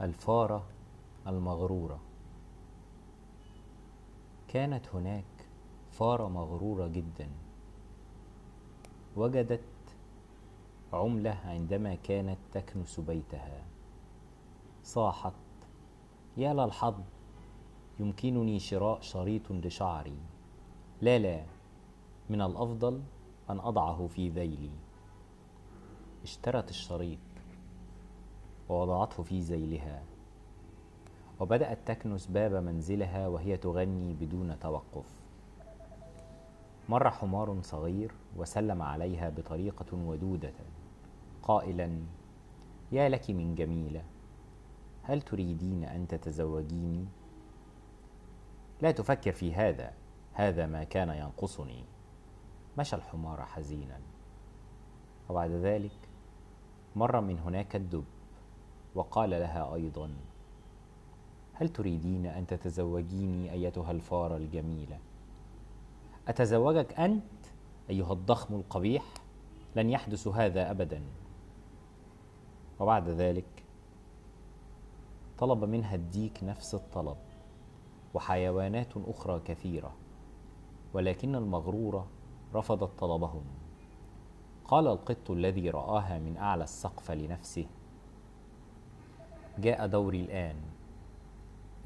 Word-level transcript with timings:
الفارة 0.00 0.64
المغرورة. 1.26 2.00
كانت 4.48 4.88
هناك 4.94 5.24
فارة 5.90 6.28
مغرورة 6.28 6.86
جدا. 6.86 7.28
وجدت 9.16 9.60
عملة 10.92 11.40
عندما 11.44 11.94
كانت 11.94 12.38
تكنس 12.52 13.00
بيتها 13.00 13.62
صاحت 14.84 15.32
يا 16.36 16.54
للحظ 16.54 16.94
يمكنني 18.00 18.58
شراء 18.58 19.00
شريط 19.00 19.52
لشعري. 19.52 20.18
لا 21.02 21.18
لا 21.18 21.44
من 22.30 22.40
الأفضل 22.42 23.02
أن 23.50 23.60
أضعه 23.60 24.06
في 24.06 24.28
ذيلي. 24.28 24.70
اشترت 26.22 26.70
الشريط. 26.70 27.33
ووضعته 28.68 29.22
في 29.22 29.40
ذيلها 29.40 30.02
وبدأت 31.40 31.78
تكنس 31.86 32.26
باب 32.26 32.54
منزلها 32.54 33.28
وهي 33.28 33.56
تغني 33.56 34.14
بدون 34.14 34.58
توقف. 34.58 35.24
مر 36.88 37.10
حمار 37.10 37.62
صغير 37.62 38.12
وسلم 38.36 38.82
عليها 38.82 39.30
بطريقة 39.30 39.96
ودودة. 39.96 40.52
قائلا 41.42 42.00
يا 42.92 43.08
لك 43.08 43.30
من 43.30 43.54
جميلة 43.54 44.02
هل 45.02 45.22
تريدين 45.22 45.84
أن 45.84 46.08
تتزوجيني؟ 46.08 47.06
لا 48.82 48.90
تفكر 48.90 49.32
في 49.32 49.54
هذا 49.54 49.92
هذا 50.32 50.66
ما 50.66 50.84
كان 50.84 51.08
ينقصني. 51.08 51.84
مشى 52.78 52.96
الحمار 52.96 53.42
حزينا. 53.42 54.00
وبعد 55.28 55.50
ذلك 55.50 56.08
مر 56.96 57.20
من 57.20 57.38
هناك 57.38 57.76
الدب. 57.76 58.04
وقال 58.94 59.30
لها 59.30 59.74
أيضا 59.74 60.10
هل 61.52 61.68
تريدين 61.68 62.26
أن 62.26 62.46
تتزوجيني 62.46 63.52
أيتها 63.52 63.90
الفاره 63.90 64.36
الجميله 64.36 64.98
أتزوجك 66.28 67.00
أنت 67.00 67.22
أيها 67.90 68.12
الضخم 68.12 68.54
القبيح؟ 68.54 69.04
لن 69.76 69.90
يحدث 69.90 70.28
هذا 70.28 70.70
ابدا. 70.70 71.02
وبعد 72.80 73.08
ذلك 73.08 73.64
طلب 75.38 75.64
منها 75.64 75.94
الديك 75.94 76.44
نفس 76.44 76.74
الطلب 76.74 77.16
وحيوانات 78.14 78.96
أخرى 78.96 79.40
كثيرة 79.40 79.92
ولكن 80.92 81.34
المغروره 81.34 82.06
رفضت 82.54 82.98
طلبهم. 82.98 83.44
قال 84.64 84.86
القط 84.86 85.30
الذي 85.30 85.70
رآها 85.70 86.18
من 86.18 86.36
أعلى 86.36 86.64
السقف 86.64 87.10
لنفسه 87.10 87.66
جاء 89.58 89.86
دوري 89.86 90.20
الآن. 90.20 90.56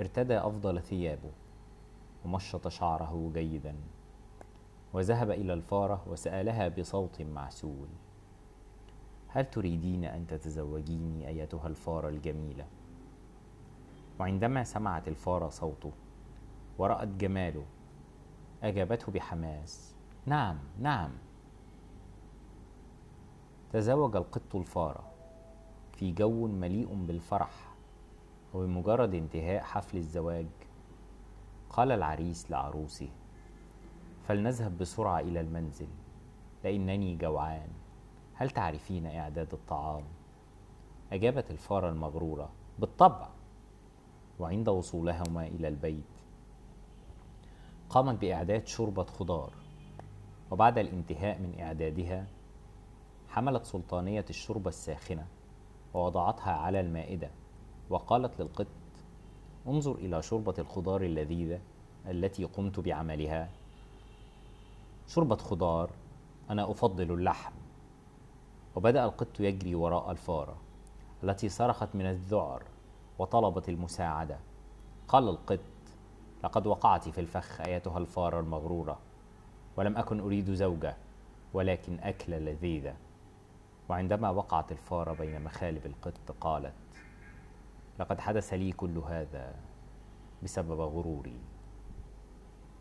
ارتدى 0.00 0.38
أفضل 0.38 0.80
ثيابه 0.82 1.30
ومشط 2.24 2.68
شعره 2.68 3.30
جيدا 3.34 3.76
وذهب 4.92 5.30
إلى 5.30 5.52
الفارة 5.52 6.04
وسألها 6.06 6.68
بصوت 6.68 7.22
معسول. 7.22 7.88
هل 9.28 9.50
تريدين 9.50 10.04
أن 10.04 10.26
تتزوجيني 10.26 11.28
أيتها 11.28 11.66
الفارة 11.66 12.08
الجميلة؟ 12.08 12.66
وعندما 14.20 14.64
سمعت 14.64 15.08
الفارة 15.08 15.48
صوته 15.48 15.92
ورأت 16.78 17.08
جماله 17.08 17.64
أجابته 18.62 19.12
بحماس 19.12 19.94
نعم 20.26 20.58
نعم. 20.80 21.10
تزوج 23.72 24.16
القط 24.16 24.56
الفارة. 24.56 25.10
في 25.98 26.12
جو 26.12 26.46
مليء 26.46 26.94
بالفرح 26.94 27.74
وبمجرد 28.54 29.14
انتهاء 29.14 29.62
حفل 29.62 29.96
الزواج 29.96 30.46
قال 31.70 31.92
العريس 31.92 32.50
لعروسه 32.50 33.08
فلنذهب 34.22 34.78
بسرعة 34.78 35.20
إلى 35.20 35.40
المنزل 35.40 35.88
لإنني 36.64 37.16
جوعان. 37.16 37.68
هل 38.34 38.50
تعرفين 38.50 39.06
إعداد 39.06 39.52
الطعام؟ 39.52 40.04
أجابت 41.12 41.50
الفارة 41.50 41.88
المغرورة 41.90 42.50
بالطبع. 42.78 43.28
وعند 44.38 44.68
وصولهما 44.68 45.46
إلى 45.46 45.68
البيت 45.68 46.04
قامت 47.90 48.20
بإعداد 48.20 48.66
شوربة 48.66 49.04
خضار. 49.04 49.52
وبعد 50.50 50.78
الانتهاء 50.78 51.38
من 51.38 51.60
إعدادها 51.60 52.26
حملت 53.28 53.64
سلطانية 53.64 54.24
الشوربة 54.30 54.68
الساخنة 54.68 55.26
ووضعتها 55.98 56.52
على 56.52 56.80
المائدة 56.80 57.30
وقالت 57.90 58.40
للقط 58.40 58.66
انظر 59.68 59.94
إلى 59.94 60.22
شوربة 60.22 60.54
الخضار 60.58 61.02
اللذيذه 61.02 61.60
التي 62.06 62.44
قمت 62.44 62.80
بعملها. 62.80 63.50
شوربة 65.06 65.36
خضار 65.36 65.90
أنا 66.50 66.70
أفضل 66.70 67.12
اللحم. 67.12 67.52
وبدأ 68.76 69.04
القط 69.04 69.40
يجري 69.40 69.74
وراء 69.74 70.10
الفاره 70.10 70.56
التي 71.24 71.48
صرخت 71.48 71.88
من 71.94 72.06
الذعر 72.06 72.62
وطلبت 73.18 73.68
المساعدة. 73.68 74.38
قال 75.08 75.28
القط 75.28 75.60
لقد 76.44 76.66
وقعت 76.66 77.08
في 77.08 77.20
الفخ 77.20 77.60
أيتها 77.60 77.98
الفاره 77.98 78.40
المغرورة 78.40 78.98
ولم 79.76 79.96
أكن 79.96 80.20
أريد 80.20 80.54
زوجة 80.54 80.96
ولكن 81.54 81.98
اكله 82.00 82.38
لذيذه 82.38 82.94
وعندما 83.88 84.30
وقعت 84.30 84.72
الفاره 84.72 85.12
بين 85.12 85.44
مخالب 85.44 85.86
القط 85.86 86.36
قالت 86.40 86.74
لقد 87.98 88.20
حدث 88.20 88.52
لي 88.52 88.72
كل 88.72 88.98
هذا 88.98 89.54
بسبب 90.42 90.80
غروري. 90.80 91.40